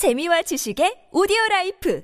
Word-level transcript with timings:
재미와 0.00 0.40
지식의 0.40 1.10
오디오 1.12 1.36
라이프 1.50 2.00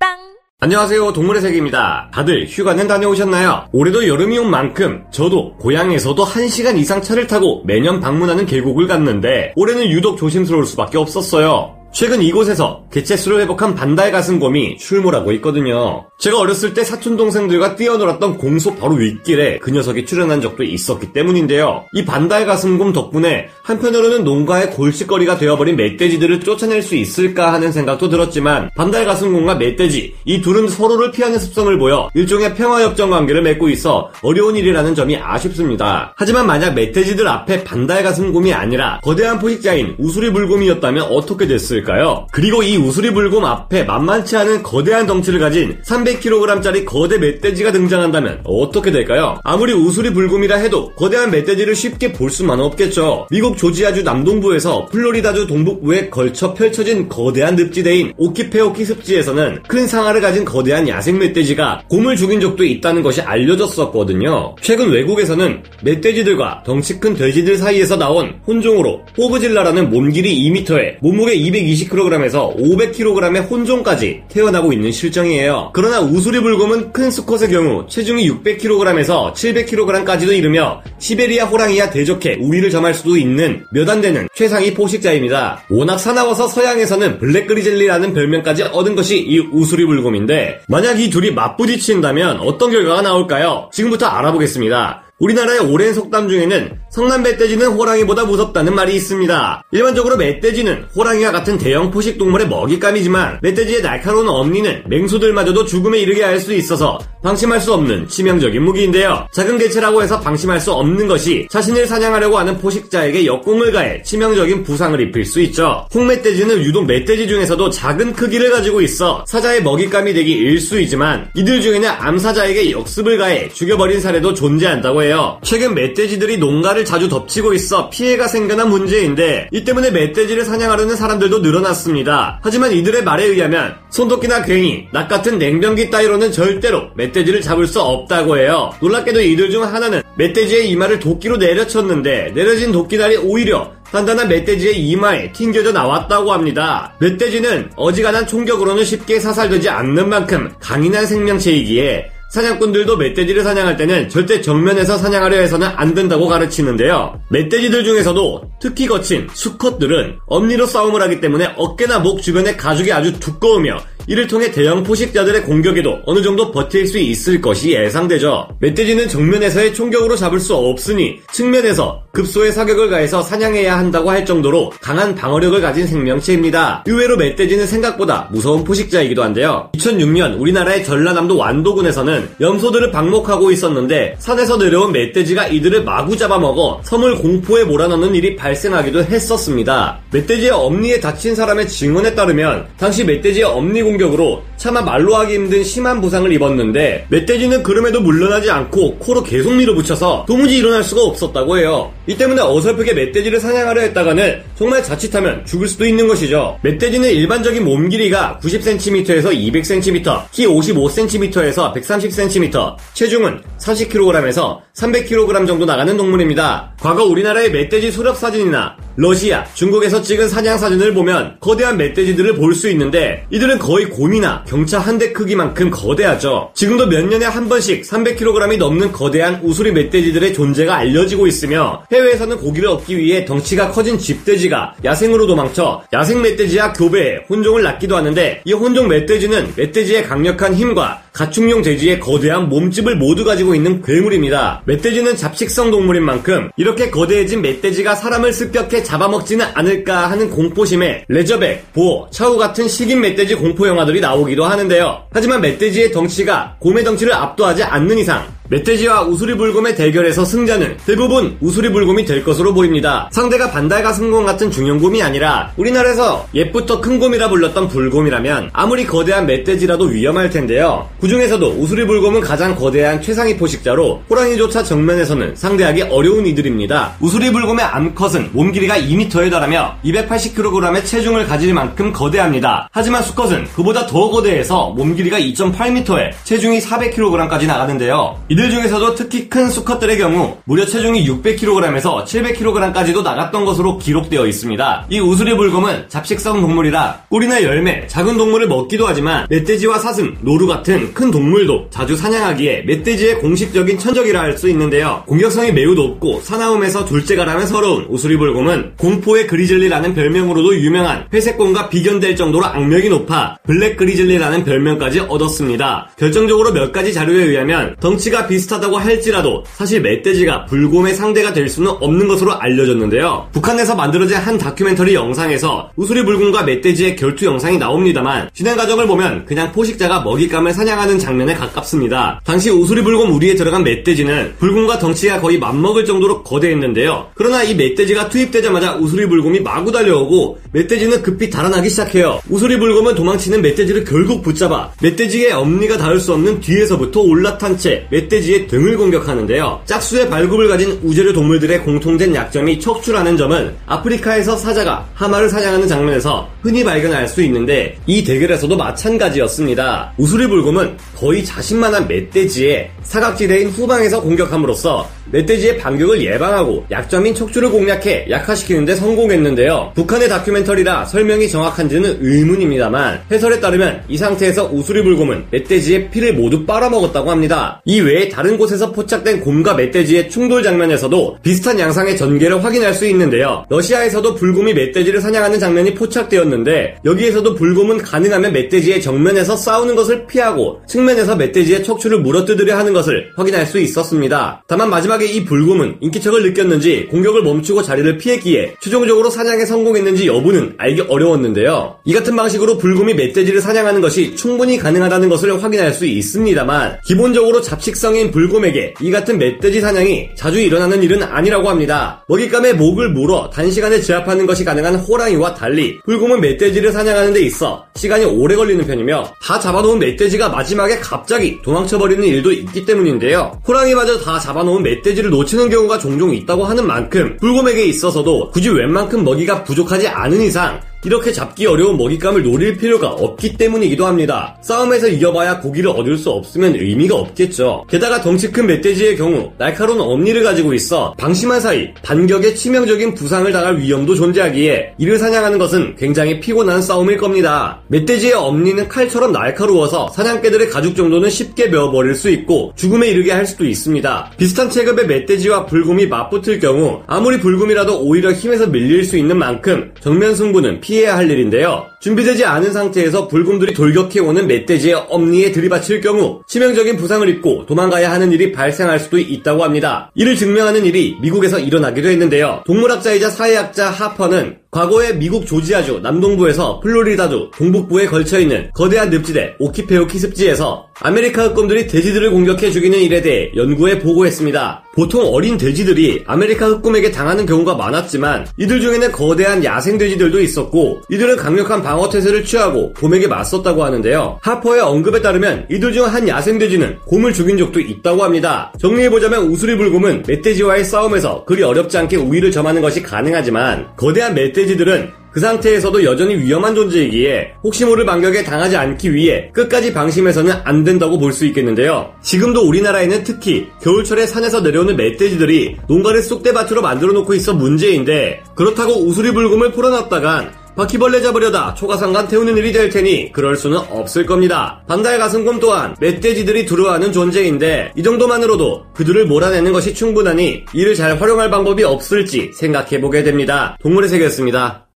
팟빵 0.00 0.16
안녕하세요 0.60 1.12
동물의 1.12 1.42
세계입니다. 1.42 2.10
다들 2.10 2.46
휴가는 2.46 2.88
다녀오셨나요? 2.88 3.68
올해도 3.70 4.08
여름이 4.08 4.38
온 4.38 4.50
만큼 4.50 5.04
저도 5.10 5.54
고향에서도 5.58 6.24
1시간 6.24 6.78
이상 6.78 7.02
차를 7.02 7.26
타고 7.26 7.62
매년 7.66 8.00
방문하는 8.00 8.46
계곡을 8.46 8.86
갔는데 8.86 9.52
올해는 9.56 9.90
유독 9.90 10.16
조심스러울 10.16 10.64
수밖에 10.64 10.96
없었어요. 10.96 11.77
최근 11.92 12.22
이곳에서 12.22 12.84
개체수를 12.92 13.40
회복한 13.40 13.74
반달 13.74 14.12
가슴곰이 14.12 14.76
출몰하고 14.76 15.32
있거든요. 15.32 16.06
제가 16.18 16.38
어렸을 16.38 16.74
때 16.74 16.84
사촌 16.84 17.16
동생들과 17.16 17.76
뛰어놀았던 17.76 18.38
공소 18.38 18.74
바로 18.76 18.94
윗길에 18.94 19.58
그 19.58 19.70
녀석이 19.70 20.04
출현한 20.04 20.40
적도 20.40 20.62
있었기 20.62 21.12
때문인데요. 21.12 21.84
이 21.92 22.04
반달 22.04 22.46
가슴곰 22.46 22.92
덕분에 22.92 23.48
한편으로는 23.62 24.22
농가의 24.24 24.70
골칫거리가 24.72 25.38
되어버린 25.38 25.76
멧돼지들을 25.76 26.40
쫓아낼 26.40 26.82
수 26.82 26.94
있을까 26.94 27.52
하는 27.52 27.72
생각도 27.72 28.08
들었지만 28.08 28.70
반달 28.76 29.04
가슴곰과 29.04 29.56
멧돼지 29.56 30.14
이 30.24 30.40
둘은 30.40 30.68
서로를 30.68 31.10
피하는 31.10 31.38
습성을 31.38 31.76
보여 31.78 32.10
일종의 32.14 32.54
평화협정 32.54 33.10
관계를 33.10 33.42
맺고 33.42 33.68
있어 33.70 34.10
어려운 34.22 34.56
일이라는 34.56 34.94
점이 34.94 35.16
아쉽습니다. 35.16 36.14
하지만 36.16 36.46
만약 36.46 36.74
멧돼지들 36.74 37.26
앞에 37.26 37.64
반달 37.64 38.02
가슴곰이 38.02 38.52
아니라 38.52 39.00
거대한 39.02 39.38
포식자인 39.38 39.94
우수리 39.98 40.32
불곰이었다면 40.32 41.06
어떻게 41.10 41.46
됐을까? 41.46 41.87
있을까요? 41.88 42.26
그리고 42.30 42.62
이 42.62 42.76
우수리 42.76 43.10
불곰 43.12 43.44
앞에 43.44 43.84
만만치 43.84 44.36
않은 44.36 44.62
거대한 44.62 45.06
덩치를 45.06 45.40
가진 45.40 45.78
300kg짜리 45.82 46.84
거대 46.84 47.18
멧돼지가 47.18 47.72
등장한다면 47.72 48.42
어떻게 48.44 48.92
될까요? 48.92 49.40
아무리 49.42 49.72
우수리 49.72 50.12
불곰이라 50.12 50.56
해도 50.56 50.92
거대한 50.94 51.30
멧돼지를 51.30 51.74
쉽게 51.74 52.12
볼 52.12 52.30
수만 52.30 52.60
없겠죠. 52.60 53.26
미국 53.30 53.56
조지아주 53.56 54.02
남동부에서 54.02 54.86
플로리다주 54.86 55.46
동북부에 55.46 56.10
걸쳐 56.10 56.52
펼쳐진 56.54 57.08
거대한 57.08 57.56
늪지대인 57.56 58.12
오키페노키 58.16 58.84
습지에서는 58.84 59.62
큰 59.66 59.86
상아를 59.86 60.20
가진 60.20 60.44
거대한 60.44 60.86
야생 60.88 61.18
멧돼지가 61.18 61.84
곰을 61.88 62.16
죽인 62.16 62.40
적도 62.40 62.64
있다는 62.64 63.02
것이 63.02 63.22
알려졌었거든요. 63.22 64.54
최근 64.60 64.90
외국에서는 64.90 65.62
멧돼지들과 65.82 66.62
덩치 66.66 67.00
큰 67.00 67.14
돼지들 67.14 67.56
사이에서 67.56 67.96
나온 67.96 68.34
혼종으로 68.46 69.02
호그질라라는 69.16 69.90
몸길이 69.90 70.50
2m에 70.50 70.96
몸무게 71.00 71.34
220 71.34 71.67
220kg에서 71.72 72.56
500kg의 72.56 73.50
혼종까지 73.50 74.22
태어나고 74.28 74.72
있는 74.72 74.92
실정이에요. 74.92 75.70
그러나 75.74 76.00
우수리 76.00 76.40
불곰은 76.40 76.92
큰 76.92 77.10
수컷의 77.10 77.50
경우 77.50 77.84
체중이 77.88 78.30
600kg에서 78.30 79.32
700kg까지도 79.34 80.36
이르며 80.36 80.82
시베리아 80.98 81.46
호랑이와 81.46 81.90
대적해 81.90 82.38
우위를 82.40 82.70
점할 82.70 82.94
수도 82.94 83.16
있는 83.16 83.64
몇 83.72 83.88
안 83.88 84.02
되는 84.02 84.28
최상위 84.34 84.74
포식자입니다. 84.74 85.64
워낙 85.70 85.96
사나워서 85.96 86.46
서양에서는 86.48 87.18
블랙그리젤리라는 87.18 88.12
별명까지 88.12 88.64
얻은 88.64 88.94
것이 88.96 89.18
이 89.18 89.38
우수리 89.38 89.86
불곰인데 89.86 90.60
만약 90.68 91.00
이 91.00 91.08
둘이 91.08 91.30
맞부딪힌다면 91.30 92.40
어떤 92.40 92.70
결과가 92.70 93.00
나올까요? 93.02 93.70
지금부터 93.72 94.06
알아보겠습니다. 94.06 95.04
우리나라의 95.20 95.60
오랜 95.60 95.94
속담 95.94 96.28
중에는 96.28 96.78
성남 96.90 97.22
멧돼지는 97.22 97.66
호랑이보다 97.68 98.24
무섭다는 98.24 98.74
말이 98.74 98.94
있습니다. 98.96 99.64
일반적으로 99.72 100.16
멧돼지는 100.16 100.86
호랑이와 100.96 101.32
같은 101.32 101.58
대형 101.58 101.90
포식 101.90 102.16
동물의 102.16 102.48
먹잇감이지만 102.48 103.40
멧돼지의 103.42 103.82
날카로운 103.82 104.28
엄니는 104.28 104.84
맹수들마저도 104.88 105.66
죽음에 105.66 105.98
이르게 105.98 106.22
할 106.24 106.38
수 106.38 106.54
있어서 106.54 107.00
방심할 107.24 107.60
수 107.60 107.74
없는 107.74 108.06
치명적인 108.06 108.62
무기인데요. 108.62 109.26
작은 109.32 109.58
개체라고 109.58 110.04
해서 110.04 110.20
방심할 110.20 110.60
수 110.60 110.72
없는 110.72 111.08
것이 111.08 111.48
자신을 111.50 111.88
사냥하려고 111.88 112.38
하는 112.38 112.58
포식자에게 112.58 113.26
역공을 113.26 113.72
가해 113.72 114.02
치명적인 114.04 114.62
부상을 114.62 115.00
입힐 115.00 115.24
수 115.24 115.40
있죠. 115.40 115.88
홍멧돼지는 115.92 116.62
유독 116.62 116.86
멧돼지 116.86 117.26
중에서도 117.26 117.70
작은 117.70 118.12
크기를 118.12 118.52
가지고 118.52 118.80
있어 118.82 119.24
사자의 119.26 119.64
먹잇감이 119.64 120.14
되기 120.14 120.32
일수이지만 120.32 121.30
이들 121.34 121.60
중에는 121.60 121.88
암사자에게 121.88 122.70
역습을 122.70 123.18
가해 123.18 123.48
죽여버린 123.48 124.00
사례도 124.00 124.34
존재한다고 124.34 125.02
해요. 125.02 125.40
최근 125.42 125.74
멧돼지들이 125.74 126.38
농가를 126.38 126.77
자주 126.84 127.08
덮치고 127.08 127.54
있어 127.54 127.90
피해가 127.90 128.28
생겨난 128.28 128.68
문제인데 128.68 129.48
이 129.52 129.64
때문에 129.64 129.90
멧돼지를 129.90 130.44
사냥하려는 130.44 130.96
사람들도 130.96 131.38
늘어났습니다. 131.38 132.40
하지만 132.42 132.72
이들의 132.72 133.04
말에 133.04 133.24
의하면 133.24 133.76
손도끼나 133.90 134.42
괭이, 134.42 134.88
낫 134.92 135.08
같은 135.08 135.38
냉병기 135.38 135.90
따위로는 135.90 136.32
절대로 136.32 136.88
멧돼지를 136.94 137.40
잡을 137.40 137.66
수 137.66 137.80
없다고 137.80 138.38
해요. 138.38 138.72
놀랍게도 138.80 139.20
이들 139.20 139.50
중 139.50 139.62
하나는 139.62 140.02
멧돼지의 140.16 140.68
이마를 140.70 140.98
도끼로 140.98 141.36
내려쳤는데 141.36 142.32
내려진 142.34 142.72
도끼날이 142.72 143.16
오히려 143.16 143.72
단단한 143.90 144.28
멧돼지의 144.28 144.78
이마에 144.78 145.32
튕겨져 145.32 145.72
나왔다고 145.72 146.32
합니다. 146.32 146.92
멧돼지는 146.98 147.70
어지간한 147.76 148.26
총격으로는 148.26 148.84
쉽게 148.84 149.18
사살되지 149.18 149.68
않는 149.70 150.08
만큼 150.08 150.52
강인한 150.60 151.06
생명체이기에 151.06 152.10
사냥꾼들도 152.28 152.96
멧돼지를 152.96 153.42
사냥할 153.42 153.76
때는 153.76 154.08
절대 154.08 154.40
정면에서 154.42 154.98
사냥하려 154.98 155.38
해서는 155.38 155.66
안 155.66 155.94
된다고 155.94 156.28
가르치는데요. 156.28 157.20
멧돼지들 157.30 157.84
중에서도 157.84 158.50
특히 158.60 158.86
거친 158.86 159.28
수컷들은 159.32 160.18
엄니로 160.26 160.66
싸움을 160.66 161.00
하기 161.02 161.20
때문에 161.20 161.54
어깨나 161.56 162.00
목 162.00 162.20
주변의 162.20 162.56
가죽이 162.56 162.92
아주 162.92 163.18
두꺼우며 163.18 163.78
이를 164.08 164.26
통해 164.26 164.50
대형 164.50 164.82
포식자들의 164.82 165.42
공격에도 165.42 165.98
어느 166.06 166.22
정도 166.22 166.50
버틸 166.50 166.86
수 166.86 166.98
있을 166.98 167.42
것이 167.42 167.72
예상되죠. 167.72 168.48
멧돼지는 168.58 169.06
정면에서의 169.06 169.74
총격으로 169.74 170.16
잡을 170.16 170.40
수 170.40 170.54
없으니 170.54 171.20
측면에서 171.30 172.02
급소의 172.12 172.52
사격을 172.52 172.88
가해서 172.88 173.20
사냥해야 173.20 173.76
한다고 173.76 174.10
할 174.10 174.24
정도로 174.24 174.72
강한 174.80 175.14
방어력을 175.14 175.60
가진 175.60 175.86
생명체입니다. 175.86 176.84
의외로 176.86 177.18
멧돼지는 177.18 177.66
생각보다 177.66 178.30
무서운 178.32 178.64
포식자이기도 178.64 179.22
한데요. 179.22 179.70
2006년 179.76 180.40
우리나라의 180.40 180.84
전라남도 180.84 181.36
완도군에서는 181.36 182.30
염소들을 182.40 182.90
방목하고 182.90 183.50
있었는데 183.50 184.16
산에서 184.18 184.56
내려온 184.56 184.92
멧돼지가 184.92 185.48
이들을 185.48 185.84
마구 185.84 186.16
잡아먹어 186.16 186.80
섬을 186.82 187.16
공포에 187.16 187.64
몰아넣는 187.64 188.14
일이 188.14 188.36
발생하기도 188.36 189.04
했었습니다. 189.04 190.00
멧돼지의 190.12 190.50
엄니에 190.52 190.98
다친 190.98 191.34
사람의 191.34 191.68
증언에 191.68 192.14
따르면 192.14 192.68
당시 192.78 193.04
멧돼지의 193.04 193.44
엄니 193.44 193.82
공 193.82 193.97
공격으로 193.98 194.47
차마 194.58 194.82
말로 194.82 195.14
하기 195.14 195.34
힘든 195.34 195.62
심한 195.62 196.00
부상을 196.00 196.30
입었는데 196.32 197.06
멧돼지는 197.08 197.62
그럼에도 197.62 198.00
물러나지 198.00 198.50
않고 198.50 198.96
코로 198.98 199.22
계속 199.22 199.54
밀어붙여서 199.54 200.24
도무지 200.26 200.58
일어날 200.58 200.82
수가 200.82 201.02
없었다고 201.02 201.58
해요. 201.58 201.92
이 202.08 202.16
때문에 202.16 202.42
어설프게 202.42 202.92
멧돼지를 202.92 203.38
사냥하려 203.38 203.82
했다가는 203.82 204.42
정말 204.56 204.82
자칫하면 204.82 205.44
죽을 205.46 205.68
수도 205.68 205.86
있는 205.86 206.08
것이죠. 206.08 206.58
멧돼지는 206.62 207.08
일반적인 207.10 207.64
몸 207.64 207.88
길이가 207.88 208.38
90cm에서 208.42 209.32
200cm, 209.32 210.24
키 210.32 210.46
55cm에서 210.46 211.72
130cm, 211.74 212.76
체중은 212.94 213.40
30kg에서 213.58 214.58
300kg 214.74 215.46
정도 215.46 215.64
나가는 215.64 215.96
동물입니다. 215.96 216.74
과거 216.80 217.04
우리나라의 217.04 217.50
멧돼지 217.52 217.92
소렵 217.92 218.16
사진이나 218.16 218.76
러시아, 218.96 219.44
중국에서 219.54 220.02
찍은 220.02 220.28
사냥 220.28 220.58
사진을 220.58 220.92
보면 220.94 221.36
거대한 221.40 221.76
멧돼지들을 221.76 222.34
볼 222.34 222.48
수 222.58 222.68
있는데 222.70 223.24
이들은 223.30 223.60
거의 223.60 223.84
곰이나 223.88 224.42
경차 224.48 224.78
한 224.78 224.98
대 224.98 225.12
크기만큼 225.12 225.70
거대하죠. 225.70 226.50
지금도 226.54 226.86
몇 226.88 227.04
년에 227.06 227.24
한 227.26 227.48
번씩 227.48 227.82
300kg이 227.84 228.58
넘는 228.58 228.90
거대한 228.90 229.38
우수리 229.44 229.70
멧돼지들의 229.70 230.32
존재가 230.34 230.74
알려지고 230.74 231.28
있으며 231.28 231.84
해외에서는 231.92 232.38
고기를 232.38 232.68
얻기 232.70 232.98
위해 232.98 233.24
덩치가 233.24 233.70
커진 233.70 233.96
집돼지가 233.96 234.74
야생으로 234.84 235.28
도망쳐 235.28 235.84
야생 235.92 236.20
멧돼지와 236.22 236.72
교배해 236.72 237.18
혼종을 237.28 237.62
낳기도 237.62 237.96
하는데 237.96 238.40
이 238.44 238.52
혼종 238.52 238.88
멧돼지는 238.88 239.52
멧돼지의 239.54 240.04
강력한 240.04 240.54
힘과 240.54 241.02
가축용 241.12 241.62
돼지의 241.62 241.98
거대한 241.98 242.48
몸집을 242.48 242.94
모두 242.94 243.24
가지고 243.24 243.54
있는 243.54 243.82
괴물입니다. 243.82 244.62
멧돼지는 244.66 245.16
잡식성 245.16 245.70
동물인 245.72 246.04
만큼 246.04 246.48
이렇게 246.56 246.90
거대해진 246.90 247.42
멧돼지가 247.42 247.96
사람을 247.96 248.32
습격해 248.32 248.84
잡아먹지는 248.84 249.46
않을까 249.54 250.10
하는 250.10 250.30
공포심에 250.30 251.06
레이저백, 251.08 251.72
보어, 251.72 252.08
차우 252.10 252.36
같은 252.38 252.68
식인 252.68 253.00
멧돼지 253.00 253.34
공포 253.34 253.66
영화들이 253.66 254.00
나오기도 254.00 254.37
하는데요. 254.44 255.04
하지만 255.12 255.40
멧돼지의 255.40 255.92
덩치가 255.92 256.56
곰의 256.60 256.84
덩치를 256.84 257.12
압도하지 257.12 257.62
않는 257.64 257.98
이상 257.98 258.26
멧돼지와 258.50 259.02
우수리불곰의 259.02 259.76
대결에서 259.76 260.24
승자는 260.24 260.78
대부분 260.86 261.36
우수리불곰이 261.40 262.06
될 262.06 262.24
것으로 262.24 262.54
보입니다. 262.54 263.10
상대가 263.12 263.50
반달가슴곰 263.50 264.24
같은 264.24 264.50
중형곰이 264.50 265.02
아니라 265.02 265.52
우리나라에서 265.58 266.26
옛부터 266.34 266.80
큰 266.80 266.98
곰이라 266.98 267.28
불렀던 267.28 267.68
불곰이라면 267.68 268.50
아무리 268.54 268.86
거대한 268.86 269.26
멧돼지라도 269.26 269.84
위험할 269.84 270.30
텐데요. 270.30 270.88
그 270.98 271.08
중에서도 271.08 271.46
우수리불곰은 271.46 272.22
가장 272.22 272.54
거대한 272.54 273.02
최상위 273.02 273.36
포식자로 273.36 274.04
호랑이조차 274.08 274.62
정면에서는 274.62 275.36
상대하기 275.36 275.82
어려운 275.82 276.26
이들입니다. 276.26 276.96
우수리불곰의 277.00 277.64
암컷은 277.66 278.30
몸 278.32 278.50
길이가 278.50 278.78
2m에 278.78 279.30
달하며 279.30 279.76
280kg의 279.84 280.86
체중을 280.86 281.26
가질 281.26 281.52
만큼 281.52 281.92
거대합니다. 281.92 282.70
하지만 282.72 283.02
수컷은 283.02 283.46
그보다 283.54 283.86
더 283.86 284.08
거대해서 284.08 284.70
몸 284.70 284.96
길이가 284.96 285.18
2.8m에 285.18 286.12
체중이 286.24 286.60
400kg까지 286.60 287.46
나가는데요. 287.46 288.16
이들 288.38 288.50
중에서도 288.52 288.94
특히 288.94 289.28
큰 289.28 289.50
수컷들의 289.50 289.98
경우 289.98 290.36
무려 290.44 290.64
체중이 290.64 291.04
600kg에서 291.08 292.04
700kg까지도 292.04 293.02
나갔던 293.02 293.44
것으로 293.44 293.78
기록되어 293.78 294.28
있습니다. 294.28 294.86
이 294.90 295.00
우수리 295.00 295.36
불곰은 295.36 295.86
잡식성 295.88 296.40
동물이라 296.40 297.06
꿀이나 297.08 297.42
열매, 297.42 297.84
작은 297.88 298.16
동물을 298.16 298.46
먹기도 298.46 298.86
하지만 298.86 299.26
멧돼지와 299.28 299.80
사슴, 299.80 300.16
노루 300.20 300.46
같은 300.46 300.94
큰 300.94 301.10
동물도 301.10 301.66
자주 301.70 301.96
사냥하기에 301.96 302.62
멧돼지의 302.62 303.18
공식적인 303.18 303.76
천적이라 303.76 304.20
할 304.20 304.38
수 304.38 304.48
있는데요. 304.50 305.02
공격성이 305.08 305.50
매우 305.50 305.74
높고 305.74 306.20
사나움에서 306.20 306.84
둘째가라면 306.84 307.48
서러운 307.48 307.86
우수리 307.88 308.16
불곰은 308.16 308.74
공포의 308.76 309.26
그리즐리라는 309.26 309.94
별명으로도 309.94 310.54
유명한 310.60 311.08
회색곰과 311.12 311.70
비견될 311.70 312.14
정도로 312.14 312.44
악명이 312.44 312.88
높아 312.88 313.38
블랙 313.44 313.76
그리즐리라는 313.76 314.44
별명까지 314.44 315.00
얻었습니다. 315.00 315.90
결정적으로 315.98 316.52
몇 316.52 316.70
가지 316.70 316.92
자료에 316.92 317.24
의하면 317.24 317.74
덩치가 317.80 318.27
비슷하다고 318.28 318.76
할지라도 318.76 319.44
사실 319.54 319.80
멧돼지가 319.80 320.46
불곰의 320.46 320.94
상대가 320.94 321.32
될 321.32 321.48
수는 321.48 321.72
없는 321.80 322.06
것으로 322.06 322.34
알려졌는데요. 322.34 323.28
북한에서 323.32 323.74
만들어진 323.74 324.16
한 324.18 324.38
다큐멘터리 324.38 324.94
영상에서 324.94 325.70
우수리 325.74 326.04
불곰과 326.04 326.42
멧돼지의 326.42 326.96
결투 326.96 327.24
영상이 327.24 327.58
나옵니다만 327.58 328.30
진행 328.32 328.56
과정을 328.56 328.86
보면 328.86 329.24
그냥 329.26 329.50
포식자가 329.52 330.02
먹잇감을 330.02 330.52
사냥하는 330.52 330.98
장면에 330.98 331.34
가깝습니다. 331.34 332.20
당시 332.24 332.50
우수리 332.50 332.82
불곰 332.82 333.12
우리에 333.12 333.34
들어간 333.34 333.64
멧돼지는 333.64 334.34
불곰과 334.38 334.78
덩치가 334.78 335.20
거의 335.20 335.38
맞먹을 335.38 335.84
정도로 335.84 336.22
거대했는데요. 336.22 337.08
그러나 337.14 337.42
이 337.42 337.54
멧돼지가 337.54 338.10
투입되자마자 338.10 338.76
우수리 338.76 339.06
불곰이 339.06 339.40
마구 339.40 339.72
달려오고 339.72 340.38
멧돼지는 340.52 341.02
급히 341.02 341.30
달아나기 341.30 341.70
시작해요. 341.70 342.20
우수리 342.28 342.58
불곰은 342.58 342.94
도망치는 342.94 343.42
멧돼지를 343.42 343.84
결국 343.84 344.22
붙잡아 344.22 344.72
멧돼지의 344.82 345.32
엄니가 345.32 345.78
닿을 345.78 345.98
수 345.98 346.12
없는 346.12 346.40
뒤에서부터 346.40 347.00
올라탄 347.00 347.56
채 347.56 347.86
멧돼지 347.90 348.17
의 348.18 348.46
등을 348.48 348.76
공격하는데요. 348.76 349.62
짝수의 349.64 350.10
발굽을 350.10 350.48
가진 350.48 350.78
우제류 350.82 351.12
동물들의 351.12 351.62
공통된 351.62 352.14
약점이 352.14 352.58
척추라는 352.58 353.16
점은 353.16 353.54
아프리카에서 353.66 354.36
사자가 354.36 354.86
하마를 354.94 355.28
사냥하는 355.28 355.68
장면에서 355.68 356.28
흔히 356.42 356.64
발견할 356.64 357.06
수 357.06 357.22
있는데 357.22 357.78
이 357.86 358.02
대결에서도 358.02 358.56
마찬가지였습니다. 358.56 359.92
우수리 359.96 360.26
불곰은 360.26 360.76
거의 360.96 361.24
자신만한 361.24 361.86
멧돼지의 361.86 362.70
사각지대인 362.82 363.50
후방에서 363.50 364.02
공격함으로써 364.02 364.88
멧돼지의 365.10 365.58
반격을 365.58 366.02
예방하고 366.02 366.66
약점인 366.70 367.14
척추를 367.14 367.50
공략해 367.50 368.06
약화시키는데 368.10 368.74
성공했는데요. 368.74 369.72
북한의 369.74 370.08
다큐멘터리라 370.08 370.84
설명이 370.84 371.28
정확한지는 371.28 371.98
의문입니다만 372.00 373.02
해설에 373.10 373.40
따르면 373.40 373.84
이 373.88 373.96
상태에서 373.96 374.50
우수리 374.52 374.82
불곰은 374.82 375.26
멧돼지의 375.30 375.90
피를 375.90 376.14
모두 376.14 376.44
빨아먹었다고 376.44 377.10
합니다. 377.10 377.62
이 377.64 377.80
외에 377.80 378.07
다른 378.08 378.36
곳에서 378.36 378.72
포착된 378.72 379.20
곰과 379.20 379.54
멧돼지의 379.54 380.10
충돌 380.10 380.42
장면에서도 380.42 381.18
비슷한 381.22 381.58
양상의 381.58 381.96
전개를 381.96 382.44
확인할 382.44 382.74
수 382.74 382.86
있는데요. 382.86 383.44
러시아에서도 383.48 384.14
불곰이 384.14 384.52
멧돼지를 384.54 385.00
사냥하는 385.00 385.38
장면이 385.38 385.74
포착되었는데 385.74 386.78
여기에서도 386.84 387.34
불곰은 387.34 387.78
가능하면 387.78 388.32
멧돼지의 388.32 388.82
정면에서 388.82 389.36
싸우는 389.36 389.74
것을 389.74 390.06
피하고 390.06 390.60
측면에서 390.66 391.16
멧돼지의 391.16 391.64
척추를 391.64 392.00
물어뜯으려 392.00 392.56
하는 392.58 392.72
것을 392.72 393.10
확인할 393.16 393.46
수 393.46 393.58
있었습니다. 393.58 394.42
다만 394.46 394.68
마지막 394.68 394.88
마지막에 394.88 395.06
이 395.06 395.24
불곰은 395.24 395.76
인기척을 395.80 396.22
느꼈는지 396.22 396.86
공격을 396.90 397.22
멈추고 397.22 397.62
자리를 397.62 397.98
피했기에 397.98 398.56
최종적으로 398.60 399.10
사냥에 399.10 399.44
성공했는지 399.44 400.06
여부는 400.06 400.54
알기 400.56 400.82
어려웠는데요. 400.88 401.76
이 401.84 401.92
같은 401.92 402.16
방식으로 402.16 402.58
불곰이 402.58 402.94
멧돼지를 402.94 403.40
사냥하는 403.40 403.80
것이 403.80 404.16
충분히 404.16 404.58
가능하다는 404.58 405.08
것을 405.08 405.42
확인할 405.42 405.72
수 405.72 405.86
있습니다만 405.86 406.78
기본적으로 406.86 407.40
잡식성 407.40 407.96
인 407.98 408.10
불곰에게 408.10 408.74
이 408.80 408.90
같은 408.90 409.18
멧돼지 409.18 409.60
사냥이 409.60 410.10
자주 410.14 410.40
일어나는 410.40 410.82
일은 410.82 411.02
아니라고 411.02 411.48
합니다. 411.48 412.04
먹잇감에 412.08 412.54
목을 412.54 412.90
물어 412.90 413.30
단시간에 413.30 413.80
제압하는 413.80 414.26
것이 414.26 414.44
가능한 414.44 414.76
호랑이와 414.76 415.34
달리 415.34 415.78
불곰은 415.84 416.20
멧돼지를 416.20 416.72
사냥하는 416.72 417.12
데 417.12 417.20
있어 417.22 417.64
시간이 417.74 418.04
오래 418.04 418.36
걸리는 418.36 418.66
편이며 418.66 419.12
다 419.22 419.38
잡아놓은 419.38 419.78
멧돼지가 419.78 420.28
마지막에 420.28 420.78
갑자기 420.78 421.40
도망쳐버리는 421.42 422.04
일도 422.04 422.32
있기 422.32 422.64
때문인데요. 422.64 423.40
호랑이마저 423.46 423.98
다 423.98 424.18
잡아놓은 424.18 424.62
멧돼지 424.62 424.88
멧돼지를 424.88 425.10
놓치는 425.10 425.48
경우가 425.48 425.78
종종 425.78 426.14
있다고 426.14 426.44
하는 426.44 426.66
만큼 426.66 427.16
불곰에게 427.18 427.64
있어서도 427.66 428.30
굳이 428.30 428.50
웬만큼 428.50 429.04
먹이가 429.04 429.44
부족하지 429.44 429.88
않은 429.88 430.20
이상 430.22 430.60
이렇게 430.84 431.12
잡기 431.12 431.44
어려운 431.46 431.76
먹잇감을 431.76 432.22
노릴 432.22 432.56
필요가 432.56 432.88
없기 432.88 433.36
때문이기도 433.36 433.84
합니다. 433.84 434.36
싸움에서 434.42 434.86
이겨봐야 434.88 435.40
고기를 435.40 435.70
얻을 435.70 435.98
수 435.98 436.10
없으면 436.10 436.54
의미가 436.54 436.94
없겠죠. 436.94 437.64
게다가 437.68 438.00
덩치 438.00 438.30
큰 438.30 438.46
멧돼지의 438.46 438.96
경우 438.96 439.32
날카로운 439.38 439.80
엄니를 439.80 440.22
가지고 440.22 440.54
있어 440.54 440.94
방심한 440.96 441.40
사이 441.40 441.74
반격에 441.82 442.34
치명적인 442.34 442.94
부상을 442.94 443.30
당할 443.32 443.58
위험도 443.58 443.96
존재하기에 443.96 444.74
이를 444.78 444.98
사냥하는 444.98 445.38
것은 445.38 445.74
굉장히 445.76 446.20
피곤한 446.20 446.62
싸움일 446.62 446.96
겁니다. 446.96 447.60
멧돼지의 447.66 448.12
엄니는 448.14 448.68
칼처럼 448.68 449.12
날카로워서 449.12 449.88
사냥개들의 449.88 450.48
가죽 450.48 450.76
정도는 450.76 451.10
쉽게 451.10 451.50
베어버릴 451.50 451.96
수 451.96 452.08
있고 452.10 452.52
죽음에 452.54 452.88
이르게 452.88 453.10
할 453.10 453.26
수도 453.26 453.44
있습니다. 453.44 454.12
비슷한 454.16 454.48
체급의 454.48 454.86
멧돼지와 454.86 455.46
불곰이 455.46 455.86
맞붙을 455.86 456.38
경우 456.38 456.82
아무리 456.86 457.18
불곰이라도 457.18 457.80
오히려 457.80 458.12
힘에서 458.12 458.46
밀릴 458.46 458.84
수 458.84 458.96
있는 458.96 459.18
만큼 459.18 459.72
정면 459.80 460.14
승부는 460.14 460.60
피해야 460.68 460.98
할 460.98 461.10
일인데요. 461.10 461.70
준비되지 461.80 462.24
않은 462.24 462.52
상태에서 462.52 463.06
불곰들이 463.06 463.54
돌격해오는 463.54 464.26
멧돼지의 464.26 464.86
엄니에 464.88 465.30
들이받칠 465.30 465.80
경우 465.80 466.22
치명적인 466.26 466.76
부상을 466.76 467.08
입고 467.08 467.46
도망가야 467.46 467.90
하는 467.90 468.10
일이 468.10 468.32
발생할 468.32 468.80
수도 468.80 468.98
있다고 468.98 469.44
합니다. 469.44 469.90
이를 469.94 470.16
증명하는 470.16 470.64
일이 470.64 470.96
미국에서 471.00 471.38
일어나기도 471.38 471.88
했는데요. 471.88 472.42
동물학자이자 472.46 473.10
사회학자 473.10 473.70
하퍼는 473.70 474.38
과거에 474.50 474.94
미국 474.94 475.26
조지아주 475.26 475.80
남동부에서 475.82 476.60
플로리다주 476.60 477.30
동북부에 477.36 477.86
걸쳐있는 477.86 478.50
거대한 478.54 478.88
늪지대 478.88 479.34
오키페노키 479.38 479.98
습지에서 479.98 480.68
아메리카 480.80 481.24
흑곰들이 481.26 481.66
돼지들을 481.66 482.10
공격해 482.10 482.50
죽이는 482.50 482.78
일에 482.78 483.02
대해 483.02 483.30
연구해 483.36 483.78
보고했습니다. 483.78 484.64
보통 484.74 485.04
어린 485.12 485.36
돼지들이 485.36 486.04
아메리카 486.06 486.46
흑곰에게 486.46 486.92
당하는 486.92 487.26
경우가 487.26 487.56
많았지만 487.56 488.26
이들 488.38 488.60
중에는 488.60 488.92
거대한 488.92 489.44
야생 489.44 489.76
돼지들도 489.76 490.20
있었고 490.20 490.80
이들은 490.88 491.16
강력한 491.16 491.62
방어 491.68 491.90
태세를 491.90 492.24
취하고 492.24 492.72
곰에게 492.72 493.08
맞섰다고 493.08 493.62
하는데요. 493.62 494.20
하퍼의 494.22 494.62
언급에 494.62 495.02
따르면 495.02 495.44
이들 495.50 495.70
중 495.74 495.84
한 495.88 496.06
야생 496.08 496.38
돼지는 496.38 496.78
곰을 496.86 497.12
죽인 497.12 497.36
적도 497.38 497.60
있다고 497.60 498.02
합니다. 498.02 498.52
정리해보자면 498.58 499.24
우수리 499.24 499.56
불곰은 499.56 500.04
멧돼지와의 500.06 500.64
싸움에서 500.64 501.24
그리 501.24 501.42
어렵지 501.42 501.76
않게 501.78 501.96
우위를 501.96 502.30
점하는 502.30 502.60
것이 502.62 502.82
가능하지만 502.82 503.68
거대한 503.76 504.14
멧돼지들은 504.14 504.90
그 505.10 505.20
상태에서도 505.20 505.84
여전히 505.84 506.14
위험한 506.16 506.54
존재이기에 506.54 507.32
혹시 507.42 507.64
모를 507.64 507.84
반격에 507.86 508.22
당하지 508.22 508.56
않기 508.56 508.94
위해 508.94 509.30
끝까지 509.32 509.72
방심해서는 509.72 510.32
안 510.44 510.64
된다고 510.64 510.98
볼 510.98 511.12
수 511.12 511.24
있겠는데요. 511.26 511.92
지금도 512.02 512.46
우리나라에는 512.46 513.02
특히 513.04 513.48
겨울철에 513.62 514.06
산에서 514.06 514.40
내려오는 514.42 514.76
멧돼지들이 514.76 515.56
농가를 515.68 516.02
쑥대밭으로 516.02 516.60
만들어 516.62 516.92
놓고 516.92 517.14
있어 517.14 517.32
문제인데 517.34 518.22
그렇다고 518.36 518.74
우수리 518.84 519.12
불곰을 519.12 519.52
풀어놨다간 519.52 520.37
바퀴벌레 520.58 521.02
잡으려다 521.02 521.54
초가삼간 521.54 522.08
태우는 522.08 522.36
일이 522.36 522.50
될 522.50 522.68
테니 522.68 523.12
그럴 523.12 523.36
수는 523.36 523.58
없을 523.58 524.04
겁니다. 524.04 524.60
반달 524.66 524.98
가슴곰 524.98 525.38
또한 525.38 525.76
멧돼지들이 525.80 526.46
두려워하는 526.46 526.92
존재인데 526.92 527.74
이 527.76 527.82
정도만으로도 527.84 528.72
그들을 528.74 529.06
몰아내는 529.06 529.52
것이 529.52 529.72
충분하니 529.72 530.46
이를 530.52 530.74
잘 530.74 531.00
활용할 531.00 531.30
방법이 531.30 531.62
없을지 531.62 532.32
생각해보게 532.34 533.04
됩니다. 533.04 533.56
동물의 533.62 533.88
세계였습니다. 533.88 534.66